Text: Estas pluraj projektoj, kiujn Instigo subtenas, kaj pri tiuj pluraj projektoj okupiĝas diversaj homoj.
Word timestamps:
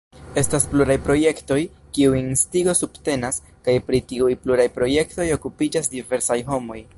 Estas 0.41 0.63
pluraj 0.69 0.95
projektoj, 1.07 1.57
kiujn 1.97 2.31
Instigo 2.31 2.75
subtenas, 2.79 3.37
kaj 3.69 3.77
pri 3.91 4.01
tiuj 4.13 4.31
pluraj 4.47 4.67
projektoj 4.79 5.29
okupiĝas 5.37 5.93
diversaj 5.97 6.41
homoj. 6.53 6.83